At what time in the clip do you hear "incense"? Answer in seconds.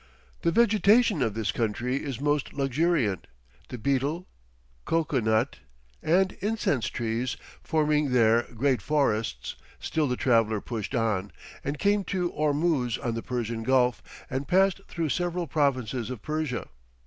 6.41-6.87